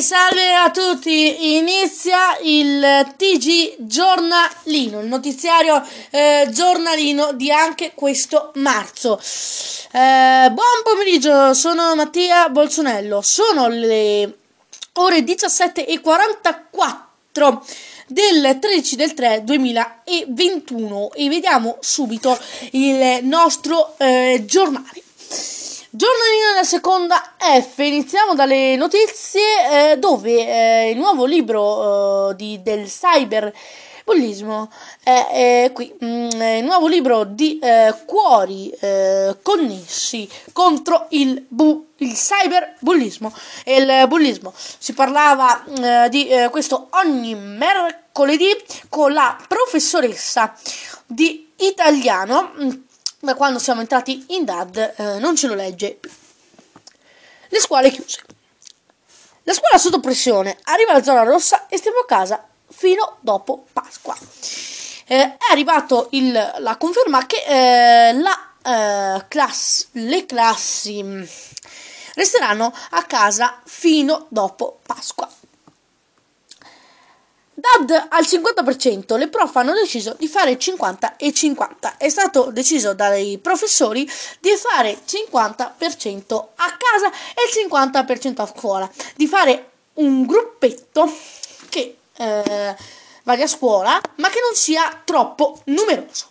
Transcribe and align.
Salve 0.00 0.52
a 0.52 0.70
tutti. 0.70 1.56
Inizia 1.56 2.36
il 2.42 3.14
TG 3.16 3.76
giornalino, 3.78 5.00
il 5.00 5.06
notiziario 5.06 5.82
eh, 6.10 6.48
giornalino 6.50 7.32
di 7.32 7.50
anche 7.50 7.92
questo 7.94 8.52
marzo. 8.56 9.18
Eh, 9.18 10.50
buon 10.52 10.82
pomeriggio, 10.84 11.54
sono 11.54 11.94
Mattia 11.94 12.50
Bolsonello. 12.50 13.22
Sono 13.22 13.68
le 13.68 14.36
ore 14.94 15.20
17.44 15.20 17.60
del 18.08 18.58
13 18.60 18.96
del 18.96 19.14
3 19.14 19.44
2021 19.44 21.12
e 21.14 21.28
vediamo 21.28 21.78
subito 21.80 22.38
il 22.72 23.20
nostro 23.22 23.94
eh, 23.98 24.42
giornale. 24.44 25.04
Giornalino 25.96 26.48
della 26.52 26.62
seconda 26.62 27.32
F, 27.38 27.78
iniziamo 27.78 28.34
dalle 28.34 28.76
notizie 28.76 29.92
eh, 29.92 29.96
dove 29.96 30.30
eh, 30.30 30.90
il 30.90 30.98
nuovo 30.98 31.24
libro 31.24 32.28
eh, 32.28 32.36
di, 32.36 32.60
del 32.62 32.84
cyberbullismo 32.84 34.70
è, 35.02 35.62
è 35.64 35.72
qui, 35.72 35.90
mm, 36.04 36.28
il 36.58 36.64
nuovo 36.64 36.86
libro 36.86 37.24
di 37.24 37.58
eh, 37.60 37.94
cuori 38.04 38.68
eh, 38.78 39.38
connessi 39.40 40.28
contro 40.52 41.06
il, 41.12 41.42
bu, 41.48 41.86
il 41.96 42.12
cyberbullismo 42.12 43.32
e 43.64 43.76
il 43.76 44.06
bullismo. 44.06 44.52
Si 44.54 44.92
parlava 44.92 45.64
eh, 45.64 46.10
di 46.10 46.28
questo 46.50 46.88
ogni 46.90 47.34
mercoledì 47.34 48.54
con 48.90 49.14
la 49.14 49.34
professoressa 49.48 50.54
di 51.06 51.52
italiano 51.56 52.52
mm, 52.60 52.70
ma 53.26 53.34
quando 53.34 53.58
siamo 53.58 53.80
entrati 53.80 54.24
in 54.28 54.44
DAD 54.44 54.94
eh, 54.96 55.18
non 55.18 55.34
ce 55.34 55.48
lo 55.48 55.54
legge. 55.54 55.98
Le 57.48 57.58
scuole 57.58 57.90
chiuse. 57.90 58.22
La 59.42 59.52
scuola 59.52 59.78
sotto 59.78 59.98
pressione 59.98 60.56
arriva 60.62 60.92
alla 60.92 61.02
zona 61.02 61.24
rossa 61.24 61.66
e 61.66 61.76
stiamo 61.76 61.98
a 61.98 62.06
casa 62.06 62.46
fino 62.70 63.16
dopo 63.20 63.66
Pasqua. 63.72 64.16
Eh, 65.08 65.22
è 65.22 65.36
arrivato 65.50 66.08
la 66.58 66.76
conferma 66.76 67.26
che 67.26 67.42
eh, 67.46 68.12
la, 68.12 68.52
eh, 68.62 69.24
class, 69.26 69.88
le 69.92 70.24
classi 70.24 71.02
mm, 71.02 71.22
resteranno 72.14 72.72
a 72.90 73.02
casa 73.04 73.60
fino 73.64 74.26
dopo 74.28 74.78
Pasqua. 74.86 75.28
DAD 77.74 78.06
al 78.10 78.24
50%, 78.24 79.16
le 79.16 79.28
prof 79.28 79.54
hanno 79.56 79.72
deciso 79.72 80.14
di 80.18 80.28
fare 80.28 80.58
50 80.58 81.16
e 81.16 81.32
50. 81.32 81.96
È 81.96 82.08
stato 82.08 82.50
deciso 82.52 82.94
dai 82.94 83.38
professori 83.38 84.08
di 84.40 84.50
fare 84.56 84.98
50% 85.04 86.44
a 86.56 86.76
casa 86.76 87.10
e 87.34 87.60
il 87.60 87.70
50% 87.70 88.40
a 88.40 88.46
scuola, 88.46 88.90
di 89.16 89.26
fare 89.26 89.70
un 89.94 90.24
gruppetto 90.26 91.12
che 91.68 91.96
eh, 92.16 92.76
vada 93.22 93.42
a 93.42 93.48
scuola 93.48 94.00
ma 94.16 94.28
che 94.28 94.40
non 94.40 94.54
sia 94.54 95.00
troppo 95.04 95.60
numeroso. 95.64 96.30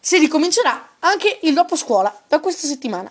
Si 0.00 0.18
ricomincerà 0.18 0.96
anche 1.00 1.38
il 1.42 1.54
dopo 1.54 1.76
scuola 1.76 2.14
da 2.26 2.40
questa 2.40 2.66
settimana. 2.66 3.10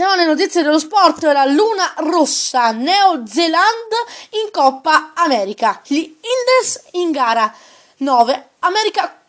Passiamo 0.00 0.22
alle 0.22 0.32
notizie 0.32 0.62
dello 0.62 0.78
sport. 0.78 1.24
La 1.24 1.44
Luna 1.44 1.92
Rossa, 1.96 2.70
Neozelanda 2.70 3.98
in 4.30 4.50
Coppa 4.50 5.12
America. 5.14 5.82
Gli 5.84 5.98
Inders 5.98 6.84
in 6.92 7.10
gara 7.10 7.54
9, 7.98 8.48
America 8.60 9.20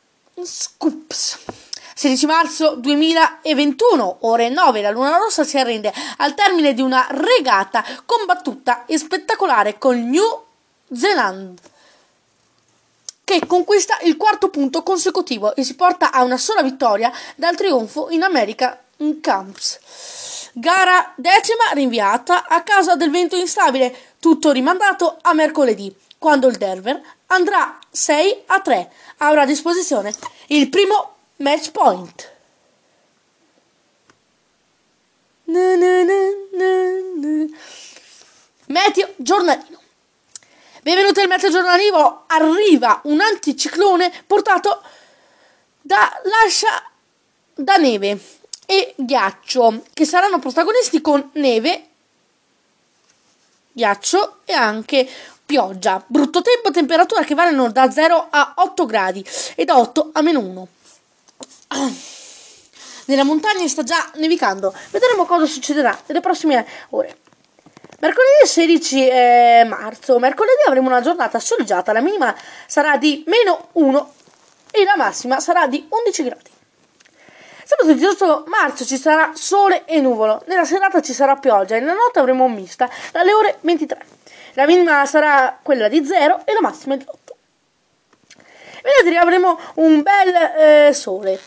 Scoops. 0.42 1.40
16 1.94 2.26
marzo 2.26 2.76
2021, 2.76 4.20
ore 4.22 4.48
9, 4.48 4.82
la 4.82 4.92
Luna 4.92 5.18
Rossa 5.18 5.44
si 5.44 5.58
arrende 5.58 5.92
al 6.20 6.36
termine 6.36 6.74
di 6.74 6.82
una 6.82 7.06
regata 7.10 7.84
combattuta 8.06 8.86
e 8.86 8.98
spettacolare 8.98 9.78
con 9.78 10.10
New 10.10 10.46
Zealand 10.90 11.60
che 13.26 13.46
conquista 13.46 13.98
il 14.04 14.16
quarto 14.16 14.50
punto 14.50 14.84
consecutivo 14.84 15.54
e 15.54 15.66
si 15.66 15.76
porta 15.76 16.14
a 16.14 16.24
una 16.24 16.38
sola 16.38 16.64
vittoria 16.64 17.12
dal 17.36 17.58
trionfo 17.58 18.08
in 18.10 18.24
America 18.24 18.82
in 19.00 19.20
Camps. 19.20 20.31
Gara 20.54 21.14
decima 21.16 21.72
rinviata 21.74 22.48
a 22.48 22.62
causa 22.62 22.96
del 22.96 23.10
vento 23.10 23.38
instabile, 23.38 24.16
tutto 24.20 24.52
rimandato 24.52 25.18
a 25.22 25.34
mercoledì, 25.34 25.96
quando 26.18 26.48
il 26.48 26.58
Denver 26.58 27.02
andrà 27.28 27.80
6 27.90 28.44
a 28.48 28.60
3. 28.60 28.92
Avrà 29.18 29.44
a 29.44 29.46
disposizione 29.46 30.14
il 30.48 30.70
primo 30.70 31.16
match 31.38 31.72
point. 31.72 32.32
Meteo 38.66 39.14
giornalino. 39.16 39.80
Benvenuti 40.82 41.20
al 41.22 41.28
meteo 41.28 41.50
giornalivo. 41.50 42.24
Arriva 42.28 43.00
un 43.04 43.22
anticiclone 43.22 44.12
portato 44.28 44.82
da 45.82 46.22
lascia 46.24 46.90
da 47.54 47.78
neve 47.78 48.40
e 48.72 48.94
ghiaccio, 48.96 49.84
che 49.94 50.06
saranno 50.06 50.40
protagonisti 50.40 51.02
con 51.02 51.32
neve, 51.34 51.88
ghiaccio 53.74 54.38
e 54.46 54.54
anche 54.54 55.06
pioggia. 55.46 56.02
Brutto 56.08 56.42
tempo, 56.42 56.72
temperatura 56.72 57.26
che 57.26 57.36
variano 57.36 57.70
da 57.70 57.92
0 57.92 58.28
a 58.30 58.54
8 58.56 58.86
gradi 58.86 59.26
e 59.56 59.66
da 59.66 59.78
8 59.78 60.12
a 60.14 60.22
meno 60.22 60.40
1. 60.40 60.68
Nella 63.08 63.26
montagna 63.26 63.68
sta 63.68 63.84
già 63.84 64.10
nevicando. 64.16 64.74
Vedremo 64.92 65.26
cosa 65.26 65.46
succederà 65.46 66.02
nelle 66.06 66.22
prossime 66.22 66.66
ore. 66.92 67.18
Mercoledì 68.00 68.46
16 68.46 69.08
eh, 69.10 69.66
marzo. 69.68 70.18
Mercoledì 70.18 70.62
avremo 70.66 70.88
una 70.88 71.02
giornata 71.02 71.40
soleggiata. 71.40 71.92
La 71.92 72.00
minima 72.00 72.34
sarà 72.68 72.96
di 72.96 73.26
meno 73.28 73.68
1 73.74 74.14
e 74.72 74.86
la 74.86 74.96
massima 74.96 75.42
sarà 75.42 75.68
di 75.68 75.86
11 75.90 76.24
gradi. 76.24 76.51
Sabato 77.72 77.94
18 77.94 78.44
marzo 78.48 78.84
ci 78.84 78.98
sarà 78.98 79.32
sole 79.34 79.86
e 79.86 80.02
nuvolo, 80.02 80.44
nella 80.48 80.66
serata 80.66 81.02
ci 81.02 81.14
sarà 81.14 81.38
pioggia 81.38 81.78
e 81.78 81.80
nella 81.80 81.94
notte 81.94 82.20
avremo 82.20 82.44
un 82.44 82.52
mista 82.52 82.90
dalle 83.14 83.32
ore 83.32 83.60
23. 83.62 84.06
La 84.56 84.66
minima 84.66 85.06
sarà 85.06 85.58
quella 85.62 85.88
di 85.88 86.06
0 86.06 86.42
e 86.44 86.52
la 86.52 86.60
massima 86.60 86.98
di 86.98 87.06
8. 87.08 87.36
Venerdì 88.84 89.16
avremo 89.16 89.58
un 89.76 90.02
bel 90.02 90.36
eh, 90.90 90.94
sole 90.94 91.40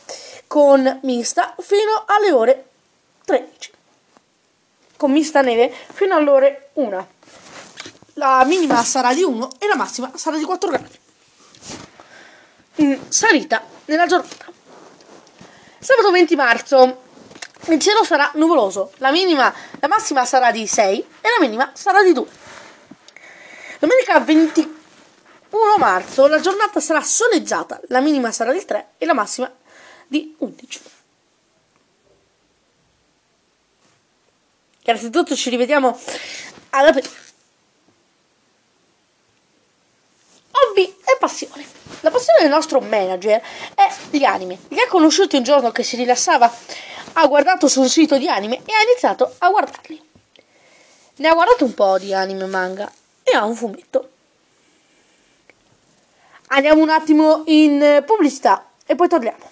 con 0.46 1.00
mista 1.02 1.54
fino 1.58 2.04
alle 2.06 2.32
ore 2.32 2.64
13. 3.26 3.72
Con 4.96 5.12
mista 5.12 5.42
neve 5.42 5.70
fino 5.92 6.16
alle 6.16 6.30
ore 6.30 6.68
1. 6.72 7.08
La 8.14 8.44
minima 8.46 8.82
sarà 8.82 9.12
di 9.12 9.22
1 9.22 9.50
e 9.58 9.66
la 9.66 9.76
massima 9.76 10.10
sarà 10.14 10.38
di 10.38 10.44
4 10.44 10.70
gradi. 10.70 10.98
In 12.76 12.98
salita 13.10 13.62
nella 13.84 14.06
giornata. 14.06 14.53
Sabato 15.84 16.10
20 16.10 16.34
marzo 16.34 17.02
il 17.66 17.78
cielo 17.78 18.04
sarà 18.04 18.30
nuvoloso, 18.36 18.92
la, 18.96 19.10
minima, 19.10 19.54
la 19.80 19.86
massima 19.86 20.24
sarà 20.24 20.50
di 20.50 20.66
6 20.66 20.98
e 21.20 21.28
la 21.28 21.44
minima 21.44 21.72
sarà 21.74 22.02
di 22.02 22.14
2. 22.14 22.26
Domenica 23.80 24.18
21 24.18 24.72
marzo 25.76 26.26
la 26.26 26.40
giornata 26.40 26.80
sarà 26.80 27.02
soleggiata, 27.02 27.82
la 27.88 28.00
minima 28.00 28.32
sarà 28.32 28.50
di 28.54 28.64
3 28.64 28.92
e 28.96 29.04
la 29.04 29.12
massima 29.12 29.54
di 30.06 30.34
11. 30.38 30.80
Grazie 34.84 35.08
a 35.08 35.10
tutti, 35.10 35.36
ci 35.36 35.50
rivediamo 35.50 36.00
alla 36.70 36.92
prima. 36.92 37.08
Hobby 40.50 40.84
e 41.04 41.16
passione. 41.20 41.83
La 42.04 42.10
passione 42.10 42.40
del 42.42 42.50
nostro 42.50 42.80
manager 42.80 43.40
è 43.74 43.90
gli 44.10 44.24
anime. 44.24 44.58
Li 44.68 44.78
ha 44.78 44.86
conosciuti 44.88 45.36
un 45.36 45.42
giorno 45.42 45.72
che 45.72 45.82
si 45.82 45.96
rilassava, 45.96 46.52
ha 47.14 47.26
guardato 47.26 47.66
sul 47.66 47.88
sito 47.88 48.18
di 48.18 48.28
anime 48.28 48.56
e 48.56 48.74
ha 48.74 48.82
iniziato 48.82 49.34
a 49.38 49.48
guardarli. 49.48 50.02
Ne 51.16 51.28
ha 51.28 51.32
guardato 51.32 51.64
un 51.64 51.72
po' 51.72 51.98
di 51.98 52.12
anime 52.12 52.44
manga 52.44 52.92
e 53.22 53.34
ha 53.34 53.46
un 53.46 53.54
fumetto. 53.54 54.10
Andiamo 56.48 56.82
un 56.82 56.90
attimo 56.90 57.42
in 57.46 58.02
pubblicità 58.04 58.68
e 58.84 58.94
poi 58.96 59.08
torniamo. 59.08 59.50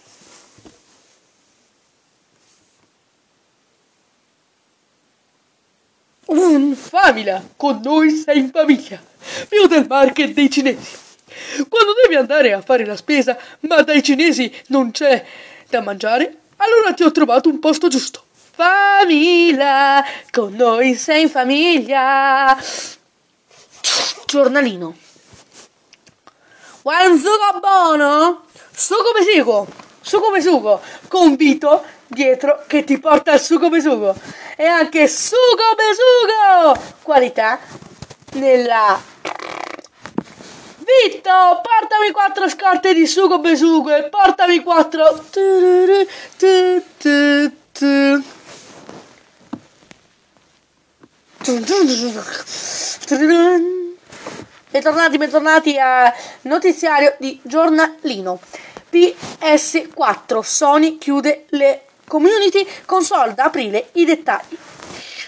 Un 6.27 6.75
famiglia, 6.75 7.43
con 7.57 7.81
noi 7.83 8.11
sei 8.11 8.41
in 8.41 8.51
famiglia. 8.51 9.03
Più 9.49 9.67
del 9.69 9.87
market 9.87 10.33
dei 10.33 10.51
cinesi. 10.51 11.11
Quando 11.69 11.93
devi 12.03 12.17
andare 12.17 12.53
a 12.53 12.61
fare 12.61 12.85
la 12.85 12.97
spesa, 12.97 13.37
ma 13.61 13.83
dai 13.83 14.03
cinesi 14.03 14.53
non 14.69 14.91
c'è 14.91 15.25
da 15.69 15.81
mangiare, 15.81 16.37
allora 16.57 16.93
ti 16.95 17.03
ho 17.03 17.11
trovato 17.11 17.49
un 17.49 17.59
posto 17.59 17.89
giusto. 17.89 18.25
Famiglia, 18.55 20.05
con 20.31 20.55
noi 20.55 20.95
sei 20.95 21.23
in 21.23 21.31
famiglia. 21.31 22.57
Giornalino. 24.27 24.97
Vuoi 26.83 27.07
un 27.07 27.19
sugo 27.19 27.61
buono? 27.61 28.45
Sugo 28.75 29.03
come 29.03 29.25
sugo, 29.25 29.67
sugo 30.01 30.25
come 30.25 30.41
sugo, 30.41 30.81
con 31.09 31.37
Vito 31.37 31.85
dietro 32.13 32.65
che 32.67 32.85
ti 32.85 32.99
porta 32.99 33.33
al 33.33 33.41
sugo 33.41 33.69
besugo 33.69 34.15
e 34.57 34.65
anche 34.65 35.09
sugo 35.09 35.75
besugo 35.77 36.97
qualità 37.03 37.59
nella 38.33 39.01
Vitto 41.01 41.61
portami 41.63 42.11
quattro 42.11 42.49
scorte 42.49 42.93
di 42.93 43.07
sugo 43.07 43.39
besugo 43.39 43.95
e 43.95 44.09
portami 44.11 44.63
quattro 44.63 45.25
Bentornati, 54.71 55.19
bentornati 55.19 55.79
a 55.79 56.13
notiziario 56.43 57.15
di 57.19 57.39
giornalino. 57.43 58.41
PS4 58.93 60.41
Sony 60.41 60.99
chiude 60.99 61.47
le 61.51 61.83
community 62.07 62.67
console 62.85 63.35
da 63.35 63.45
aprile 63.45 63.89
i 63.93 64.05
dettagli. 64.05 64.57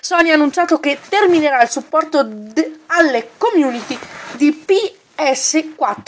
Sony 0.01 0.31
ha 0.31 0.35
annunciato 0.35 0.79
che 0.79 0.99
terminerà 1.09 1.63
il 1.63 1.71
supporto 1.71 2.23
d- 2.23 2.79
alle 2.87 3.31
community 3.39 3.99
di 4.33 4.65
PS4, 4.67 4.94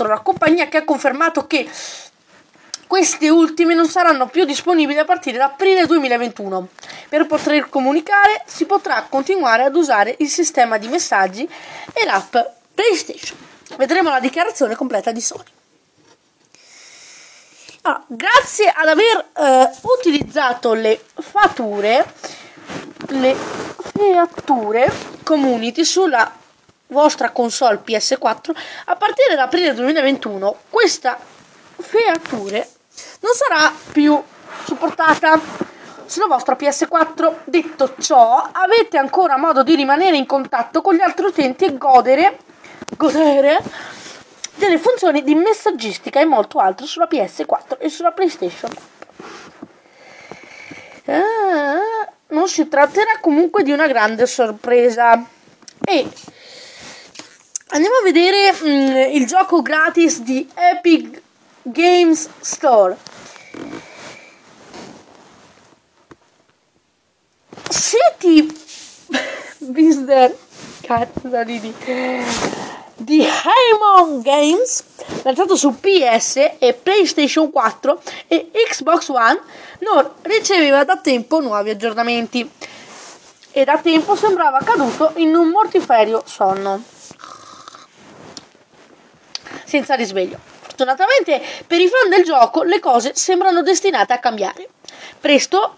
la 0.08 0.20
compagnia 0.20 0.68
che 0.68 0.78
ha 0.78 0.84
confermato 0.84 1.46
che 1.46 1.68
queste 2.86 3.28
ultime 3.28 3.74
non 3.74 3.88
saranno 3.88 4.28
più 4.28 4.44
disponibili 4.44 4.98
a 4.98 5.04
partire 5.04 5.38
da 5.38 5.46
aprile 5.46 5.86
2021. 5.86 6.68
Per 7.08 7.26
poter 7.26 7.68
comunicare 7.68 8.42
si 8.46 8.64
potrà 8.64 9.06
continuare 9.08 9.64
ad 9.64 9.74
usare 9.74 10.14
il 10.18 10.28
sistema 10.28 10.78
di 10.78 10.88
messaggi 10.88 11.48
e 11.92 12.04
l'app 12.04 12.36
PlayStation. 12.74 13.36
Vedremo 13.76 14.10
la 14.10 14.20
dichiarazione 14.20 14.76
completa 14.76 15.10
di 15.10 15.20
Sony. 15.20 15.44
Allora, 17.82 18.02
grazie 18.06 18.72
ad 18.74 18.88
aver 18.88 19.26
eh, 19.36 19.70
utilizzato 19.82 20.72
le 20.74 21.00
fatture, 21.20 22.04
le 23.08 23.34
feature 23.92 24.92
community 25.22 25.84
sulla 25.84 26.32
vostra 26.88 27.30
console 27.30 27.82
PS4, 27.84 28.50
a 28.86 28.96
partire 28.96 29.34
da 29.34 29.44
aprile 29.44 29.74
2021 29.74 30.56
questa 30.70 31.18
feature 31.78 32.68
non 33.20 33.32
sarà 33.34 33.72
più 33.92 34.22
supportata 34.64 35.40
sulla 36.06 36.26
vostra 36.26 36.56
PS4. 36.56 37.34
Detto 37.44 37.94
ciò, 37.98 38.48
avete 38.52 38.98
ancora 38.98 39.36
modo 39.36 39.62
di 39.62 39.74
rimanere 39.74 40.16
in 40.16 40.26
contatto 40.26 40.80
con 40.80 40.94
gli 40.94 41.00
altri 41.00 41.26
utenti 41.26 41.64
e 41.64 41.76
godere, 41.76 42.38
godere 42.96 43.60
delle 44.54 44.78
funzioni 44.78 45.22
di 45.22 45.34
messaggistica 45.34 46.20
e 46.20 46.24
molto 46.24 46.58
altro 46.58 46.86
sulla 46.86 47.08
PS4 47.10 47.78
e 47.78 47.88
sulla 47.88 48.12
PlayStation. 48.12 48.70
Ah, 51.06 52.08
non 52.28 52.48
si 52.48 52.66
tratterà 52.68 53.18
comunque 53.20 53.62
di 53.62 53.70
una 53.70 53.86
grande 53.86 54.26
sorpresa. 54.26 55.24
E 55.84 56.08
andiamo 57.68 57.96
a 57.96 58.02
vedere 58.02 58.52
mm, 58.52 59.14
il 59.14 59.26
gioco 59.26 59.62
gratis 59.62 60.20
di 60.20 60.48
Epic 60.54 61.22
Games 61.62 62.28
Store. 62.40 62.96
Siete 67.68 68.54
Mister 69.72 70.36
cazzo 70.82 71.44
di 71.44 71.74
di 72.98 73.22
Haemon 73.22 74.22
Games 74.22 74.84
lanciato 75.22 75.54
su 75.54 75.78
PS 75.78 76.36
e 76.58 76.72
PlayStation 76.72 77.50
4 77.50 78.00
e 78.26 78.50
Xbox 78.70 79.08
One 79.08 79.38
non 79.80 80.10
riceveva 80.22 80.82
da 80.84 80.96
tempo 80.96 81.40
nuovi 81.40 81.70
aggiornamenti 81.70 82.48
e 83.50 83.64
da 83.64 83.78
tempo 83.78 84.16
sembrava 84.16 84.60
caduto 84.64 85.12
in 85.16 85.34
un 85.34 85.48
mortiferio 85.48 86.22
sonno 86.24 86.94
senza 89.66 89.94
risveglio. 89.94 90.38
Fortunatamente 90.60 91.42
per 91.66 91.80
i 91.80 91.88
fan 91.88 92.08
del 92.08 92.24
gioco 92.24 92.62
le 92.62 92.80
cose 92.80 93.14
sembrano 93.14 93.62
destinate 93.62 94.12
a 94.12 94.18
cambiare. 94.18 94.68
Presto, 95.20 95.74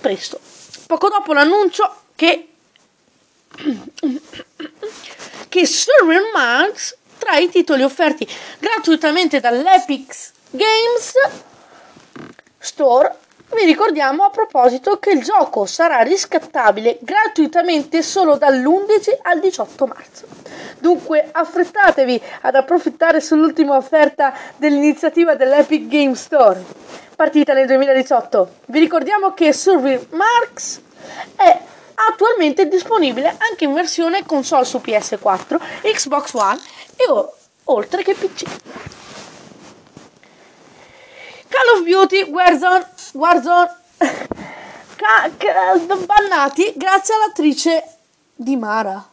presto, 0.00 0.38
poco 0.86 1.08
dopo 1.08 1.32
l'annuncio 1.32 2.02
che 2.14 2.48
che 5.48 5.66
Server 5.66 6.22
Max 6.32 6.96
tra 7.18 7.36
i 7.36 7.48
titoli 7.48 7.82
offerti 7.82 8.26
gratuitamente 8.58 9.40
dall'Epic 9.40 10.30
Games 10.50 11.12
Store 12.58 13.16
vi 13.54 13.64
ricordiamo 13.64 14.24
a 14.24 14.30
proposito 14.30 14.98
che 14.98 15.10
il 15.10 15.22
gioco 15.22 15.66
sarà 15.66 16.00
riscattabile 16.00 16.98
gratuitamente 17.02 18.02
solo 18.02 18.38
dall'11 18.38 19.18
al 19.22 19.40
18 19.40 19.86
marzo. 19.86 20.41
Dunque 20.82 21.28
affrettatevi 21.30 22.20
ad 22.40 22.56
approfittare 22.56 23.20
sull'ultima 23.20 23.76
offerta 23.76 24.34
dell'iniziativa 24.56 25.36
dell'Epic 25.36 25.86
Game 25.86 26.16
Store, 26.16 26.60
partita 27.14 27.52
nel 27.52 27.68
2018. 27.68 28.54
Vi 28.66 28.80
ricordiamo 28.80 29.32
che 29.32 29.52
Survey 29.52 30.04
Marks 30.10 30.80
è 31.36 31.56
attualmente 32.10 32.66
disponibile 32.66 33.28
anche 33.28 33.62
in 33.62 33.74
versione 33.74 34.26
console 34.26 34.64
su 34.64 34.78
PS4, 34.84 35.60
Xbox 35.82 36.32
One 36.32 36.58
e 36.96 37.08
o- 37.08 37.32
oltre 37.66 38.02
che 38.02 38.14
PC. 38.14 38.42
Call 41.46 41.76
of 41.78 41.84
Duty 41.84 42.22
Warzone, 42.28 42.88
Warzone 43.12 43.70
ca- 44.96 45.30
ca- 45.36 45.96
bannati 46.06 46.72
grazie 46.74 47.14
all'attrice 47.14 47.84
di 48.34 48.56
Mara. 48.56 49.10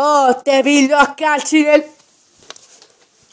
Oh, 0.00 0.32
te 0.42 0.60
piglio 0.62 0.96
a 0.96 1.12
calci 1.12 1.64
nel... 1.64 1.84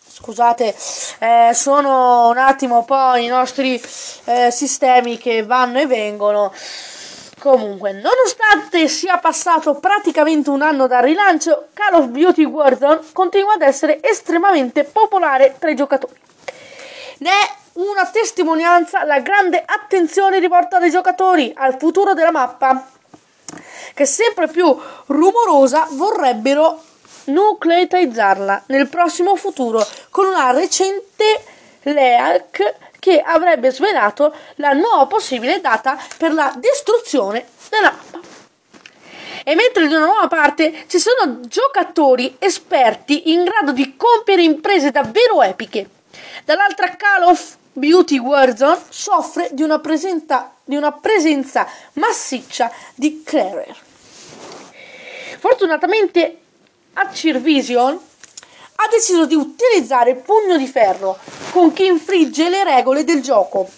Scusate, 0.08 0.76
eh, 1.20 1.52
sono 1.54 2.30
un 2.30 2.40
attimo 2.40 2.84
poi 2.84 3.26
i 3.26 3.28
nostri 3.28 3.80
eh, 4.24 4.50
sistemi 4.50 5.20
che 5.20 5.44
vanno 5.44 5.78
e 5.78 5.86
vengono. 5.86 6.52
Comunque, 7.38 7.92
nonostante 7.92 8.88
sia 8.88 9.20
passato 9.20 9.76
praticamente 9.76 10.50
un 10.50 10.64
anno 10.64 10.88
dal 10.88 11.04
rilancio, 11.04 11.68
Call 11.72 12.02
of 12.02 12.06
Duty 12.08 12.46
Warzone 12.46 13.02
continua 13.14 13.54
ad 13.54 13.62
essere 13.62 14.00
estremamente 14.02 14.86
popolare 14.86 15.58
tra 15.60 15.70
i 15.70 15.76
giocatori. 15.76 16.20
Ne 17.20 17.30
è 17.30 17.54
una 17.74 18.08
testimonianza 18.08 19.04
la 19.04 19.20
grande 19.20 19.64
attenzione 19.64 20.40
rivolta 20.40 20.80
dai 20.80 20.90
giocatori 20.90 21.54
al 21.56 21.78
futuro 21.78 22.16
della 22.16 22.32
mappa 22.32 22.94
che 23.94 24.06
sempre 24.06 24.48
più 24.48 24.76
rumorosa 25.08 25.88
vorrebbero 25.92 26.82
nucleatizzarla 27.26 28.64
nel 28.68 28.88
prossimo 28.88 29.36
futuro 29.36 29.86
con 30.10 30.26
una 30.28 30.52
recente 30.52 31.44
leak 31.84 32.76
che 33.00 33.22
avrebbe 33.22 33.72
svelato 33.72 34.34
la 34.56 34.74
nuova 34.74 35.06
possibile 35.06 35.62
data 35.62 35.98
per 36.18 36.34
la 36.34 36.54
distruzione 36.58 37.46
della 37.70 37.92
mappa. 37.92 38.20
E 39.44 39.54
mentre 39.54 39.88
da 39.88 39.98
una 39.98 40.06
nuova 40.06 40.28
parte 40.28 40.86
ci 40.88 40.98
sono 40.98 41.42
giocatori 41.42 42.36
esperti 42.40 43.32
in 43.32 43.44
grado 43.44 43.74
di 43.74 43.96
compiere 43.96 44.42
imprese 44.42 44.90
davvero 44.90 45.44
epiche, 45.44 45.88
dall'altra 46.46 46.96
Call 46.96 47.30
of 47.30 47.58
Beauty 47.78 48.20
Warzone 48.20 48.80
soffre 48.88 49.50
di 49.52 49.62
una, 49.62 49.82
di 50.64 50.78
una 50.78 50.92
presenza 50.94 51.68
massiccia 51.94 52.72
di 52.96 53.22
Clarer. 53.22 53.76
Fortunatamente 55.40 56.38
Acirvision 56.94 58.00
ha 58.76 58.88
deciso 58.90 59.26
di 59.26 59.36
utilizzare 59.36 60.12
il 60.12 60.16
pugno 60.18 60.56
di 60.56 60.68
ferro 60.68 61.18
con 61.52 61.74
chi 61.74 61.88
infligge 61.88 62.48
le 62.48 62.64
regole 62.64 63.04
del 63.04 63.22
gioco, 63.22 63.70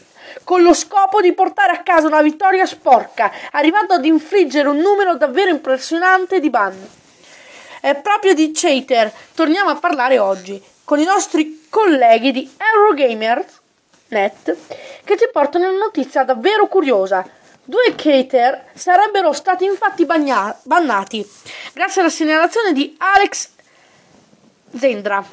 con 0.44 0.62
lo 0.62 0.76
scopo 0.76 1.20
di 1.20 1.34
portare 1.34 1.72
a 1.72 1.82
casa 1.82 2.06
una 2.06 2.22
vittoria 2.22 2.68
sporca, 2.68 3.32
arrivando 3.50 3.96
ad 3.96 4.06
infliggere 4.06 4.70
un 4.70 4.78
numero 4.78 5.16
davvero 5.16 5.50
impressionante 5.50 6.40
di 6.40 6.52
ban. 6.52 6.76
È 7.82 7.96
proprio 7.96 8.36
di 8.36 8.52
Chater 8.54 9.12
torniamo 9.34 9.72
a 9.72 9.76
parlare 9.76 10.20
oggi, 10.20 10.62
con 10.84 11.00
i 11.00 11.04
nostri 11.04 11.66
colleghi 11.68 12.32
di 12.32 12.48
Eurogamer.net, 14.10 14.58
che 15.04 15.18
ci 15.18 15.30
portano 15.32 15.70
una 15.70 15.78
notizia 15.78 16.24
davvero 16.24 16.68
curiosa. 16.68 17.28
Due 17.64 17.96
cater 17.96 18.70
sarebbero 18.74 19.34
stati 19.34 19.66
infatti 19.66 20.06
bagna- 20.06 20.58
bannati 20.64 21.30
grazie 21.74 22.00
alla 22.00 22.10
segnalazione 22.10 22.72
di 22.72 22.96
Alex 22.98 23.50
Zendra, 24.78 25.24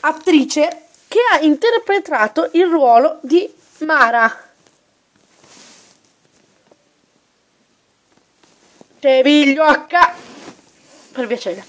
attrice 0.00 0.82
che 1.06 1.20
ha 1.32 1.38
interpretato 1.40 2.50
il 2.52 2.66
ruolo 2.66 3.18
di 3.22 3.52
Mara. 3.78 4.44
Te 8.98 9.20
piglio 9.22 9.62
H 9.62 10.12
per 11.12 11.26
piacere. 11.28 11.64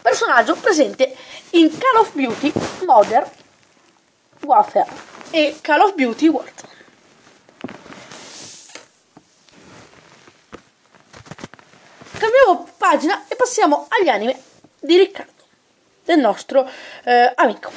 Personaggio 0.00 0.54
presente 0.56 1.16
in 1.50 1.76
Call 1.76 2.02
of 2.02 2.12
Duty 2.14 2.52
Modern 2.84 3.28
Warfare. 4.44 4.88
e 5.30 5.56
Call 5.60 5.80
of 5.80 5.94
Duty 5.94 6.28
Warzone. 6.28 6.70
Cambiamo 12.18 12.68
pagina 12.76 13.24
e 13.28 13.36
passiamo 13.36 13.86
agli 13.88 14.08
anime 14.08 14.40
di 14.78 14.96
Riccardo, 14.96 15.42
del 16.04 16.18
nostro 16.18 16.68
eh, 17.04 17.32
amico. 17.34 17.70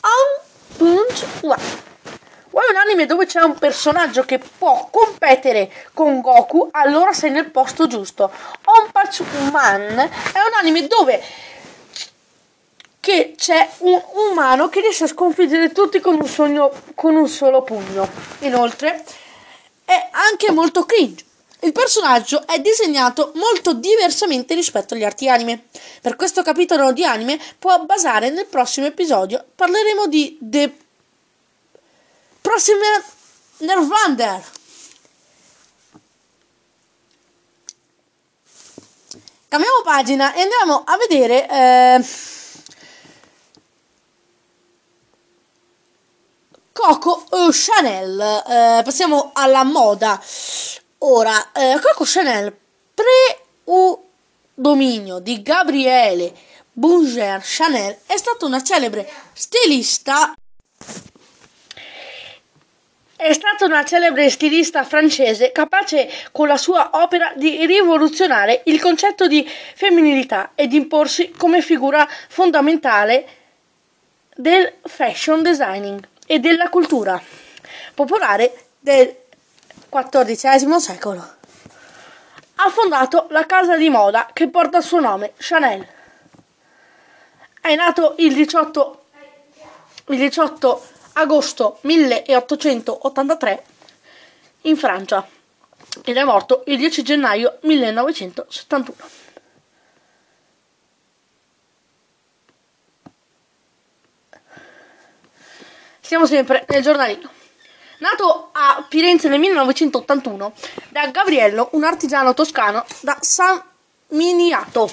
On 0.00 0.76
Punch 0.76 1.26
One. 1.42 1.88
Vuoi 2.50 2.64
un 2.70 2.76
anime 2.76 3.06
dove 3.06 3.26
c'è 3.26 3.40
un 3.42 3.56
personaggio 3.56 4.24
che 4.24 4.38
può 4.38 4.88
competere 4.90 5.70
con 5.94 6.20
Goku? 6.20 6.68
Allora 6.72 7.12
sei 7.12 7.30
nel 7.30 7.50
posto 7.50 7.86
giusto. 7.86 8.24
On 8.64 8.90
Punch 8.90 9.22
Man 9.52 9.98
è 9.98 10.38
un 10.38 10.54
anime 10.58 10.86
dove 10.88 11.22
che 13.00 13.34
c'è 13.36 13.68
un 13.78 14.00
umano 14.30 14.68
che 14.68 14.80
riesce 14.80 15.04
a 15.04 15.08
sconfiggere 15.08 15.72
tutti 15.72 16.00
con 16.00 16.16
un, 16.20 16.28
sogno, 16.28 16.70
con 16.94 17.16
un 17.16 17.28
solo 17.28 17.62
pugno. 17.62 18.08
Inoltre 18.40 19.02
è 19.84 20.08
anche 20.12 20.52
molto 20.52 20.84
cringe. 20.84 21.24
Il 21.62 21.72
personaggio 21.72 22.46
è 22.46 22.58
disegnato 22.60 23.32
molto 23.34 23.74
diversamente 23.74 24.54
rispetto 24.54 24.94
agli 24.94 25.04
altri 25.04 25.28
anime. 25.28 25.64
Per 26.00 26.16
questo 26.16 26.42
capitolo 26.42 26.92
di 26.92 27.04
anime 27.04 27.38
può 27.58 27.84
basare 27.84 28.30
nel 28.30 28.46
prossimo 28.46 28.86
episodio. 28.86 29.44
Parleremo 29.54 30.06
di 30.06 30.38
The 30.40 30.72
Prossima 32.40 33.02
Nervander. 33.58 34.42
Cambiamo 39.48 39.82
pagina 39.82 40.32
e 40.32 40.42
andiamo 40.42 40.84
a 40.86 40.96
vedere 40.96 41.48
eh, 41.48 42.04
Coco 46.82 47.26
Chanel. 47.52 48.18
Eh, 48.18 48.80
passiamo 48.82 49.32
alla 49.34 49.64
moda. 49.64 50.18
Ora, 51.00 51.52
eh, 51.52 51.78
Coco 51.78 52.04
Chanel 52.06 52.56
pre-dominio 53.64 55.18
di 55.18 55.42
Gabriele 55.42 56.32
Bouger 56.72 57.42
Chanel 57.42 57.98
è 58.06 58.16
stata 58.16 58.46
una 58.46 58.62
celebre 58.62 59.06
stilista 59.34 60.32
è 63.14 63.32
stata 63.34 63.66
una 63.66 63.84
celebre 63.84 64.30
stilista 64.30 64.82
francese 64.82 65.52
capace 65.52 66.10
con 66.32 66.48
la 66.48 66.56
sua 66.56 66.92
opera 66.94 67.34
di 67.36 67.66
rivoluzionare 67.66 68.62
il 68.64 68.80
concetto 68.80 69.26
di 69.26 69.46
femminilità 69.74 70.52
e 70.54 70.66
di 70.66 70.76
imporsi 70.76 71.30
come 71.36 71.60
figura 71.60 72.08
fondamentale 72.28 73.28
del 74.34 74.72
fashion 74.86 75.42
designing 75.42 76.08
e 76.30 76.38
della 76.38 76.68
cultura 76.68 77.20
popolare 77.92 78.66
del 78.78 79.16
XIV 79.88 80.76
secolo. 80.76 81.18
Ha 82.54 82.70
fondato 82.70 83.26
la 83.30 83.46
casa 83.46 83.76
di 83.76 83.88
moda 83.88 84.30
che 84.32 84.48
porta 84.48 84.78
il 84.78 84.84
suo 84.84 85.00
nome, 85.00 85.32
Chanel. 85.38 85.84
È 87.60 87.74
nato 87.74 88.14
il 88.18 88.32
18, 88.32 89.04
il 90.10 90.18
18 90.18 90.88
agosto 91.14 91.78
1883 91.80 93.64
in 94.62 94.76
Francia 94.76 95.26
ed 96.04 96.16
è 96.16 96.22
morto 96.22 96.62
il 96.66 96.76
10 96.76 97.02
gennaio 97.02 97.58
1971. 97.62 98.94
Siamo 106.10 106.26
sempre 106.26 106.64
nel 106.70 106.82
giornalino. 106.82 107.30
Nato 107.98 108.48
a 108.50 108.84
Firenze 108.88 109.28
nel 109.28 109.38
1981 109.38 110.52
da 110.88 111.06
Gabriello, 111.06 111.68
un 111.74 111.84
artigiano 111.84 112.34
toscano 112.34 112.84
da 113.02 113.16
San 113.20 113.62
Miniato, 114.08 114.90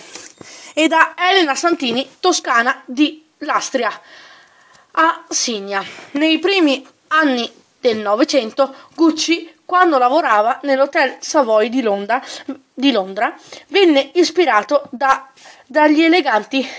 e 0.75 0.87
da 0.87 1.15
Elena 1.17 1.55
Santini, 1.55 2.07
toscana 2.19 2.83
di 2.85 3.25
Lastria 3.39 3.99
a 4.91 5.23
Signa. 5.27 5.83
Nei 6.11 6.37
primi 6.37 6.87
anni 7.07 7.51
del 7.79 7.97
Novecento, 7.97 8.75
Gucci, 8.93 9.61
quando 9.65 9.97
lavorava 9.97 10.59
nell'Hotel 10.61 11.15
Savoy 11.19 11.69
di 11.69 11.81
Londra, 11.81 12.23
di 12.71 12.91
Londra 12.91 13.35
venne 13.69 14.11
ispirato 14.13 14.83
da, 14.91 15.27
dagli 15.65 16.03
eleganti 16.03 16.69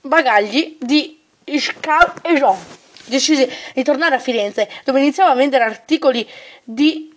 bagagli 0.00 0.78
di 0.80 1.20
Iscal 1.54 2.12
e 2.22 2.34
Jean. 2.34 2.56
Decise 3.04 3.50
di 3.74 3.82
tornare 3.82 4.14
a 4.14 4.18
Firenze, 4.18 4.68
dove 4.84 5.00
iniziava 5.00 5.30
a 5.30 5.34
vendere 5.34 5.64
articoli 5.64 6.28
di 6.62 7.12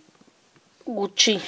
Gucci. 0.84 1.42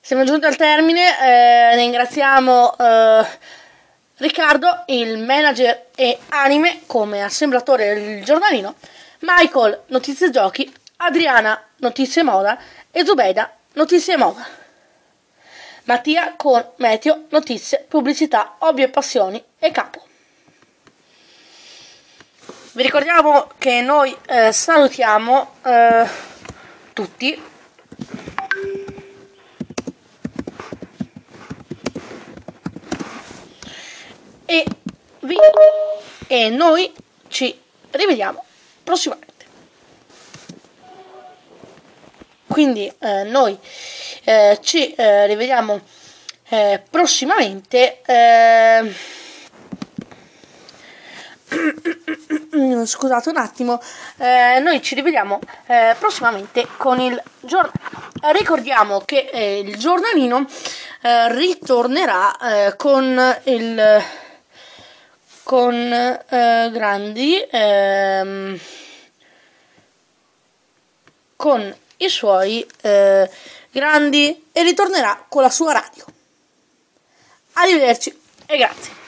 Siamo 0.00 0.24
giunti 0.24 0.44
al 0.44 0.56
termine, 0.56 1.18
eh, 1.20 1.76
ringraziamo 1.76 2.76
eh, 2.76 3.26
Riccardo, 4.16 4.84
il 4.86 5.18
manager 5.18 5.86
e 5.94 6.18
anime 6.28 6.82
come 6.86 7.22
assemblatore 7.22 7.94
del 7.94 8.24
giornalino, 8.24 8.74
Michael, 9.20 9.84
notizie 9.86 10.30
giochi, 10.30 10.72
Adriana, 10.98 11.60
notizie 11.76 12.22
moda 12.22 12.58
e 12.90 13.04
Zubeda, 13.04 13.50
notizie 13.72 14.16
moda. 14.16 14.61
Mattia 15.84 16.34
con 16.36 16.64
Meteo, 16.76 17.24
notizie, 17.30 17.84
pubblicità, 17.88 18.54
hobby 18.58 18.82
e 18.82 18.88
passioni 18.88 19.42
e 19.58 19.70
capo. 19.72 20.06
Vi 22.74 22.82
ricordiamo 22.82 23.50
che 23.58 23.80
noi 23.80 24.16
eh, 24.26 24.52
salutiamo 24.52 25.54
eh, 25.64 26.06
tutti 26.92 27.42
e, 34.46 34.64
vi, 35.20 35.36
e 36.28 36.48
noi 36.48 36.92
ci 37.28 37.60
rivediamo 37.90 38.44
prossimamente. 38.84 39.30
Quindi 42.46 42.90
eh, 43.00 43.24
noi 43.24 43.58
eh, 44.24 44.58
ci 44.62 44.92
eh, 44.94 45.26
rivediamo 45.26 45.80
eh, 46.48 46.82
prossimamente. 46.88 48.00
Eh, 48.04 48.94
scusate 52.86 53.28
un 53.28 53.36
attimo, 53.36 53.80
eh, 54.18 54.58
noi 54.60 54.82
ci 54.82 54.94
rivediamo 54.94 55.38
eh, 55.66 55.94
prossimamente 55.98 56.66
con 56.76 57.00
il 57.00 57.20
giornale. 57.40 57.80
Ricordiamo 58.32 59.00
che 59.00 59.28
eh, 59.32 59.58
il 59.58 59.76
giornalino 59.76 60.46
ritornerà 61.30 62.72
con 62.76 63.36
il 63.44 64.02
con 65.42 66.20
grandi 66.30 67.44
ehm, 67.50 68.56
con 71.34 71.74
i 71.96 72.08
suoi 72.08 72.64
eh, 72.82 73.28
grandi 73.72 74.48
e 74.52 74.62
ritornerà 74.62 75.24
con 75.28 75.42
la 75.42 75.50
sua 75.50 75.72
radio. 75.72 76.04
Arrivederci 77.54 78.16
e 78.46 78.56
grazie. 78.56 79.01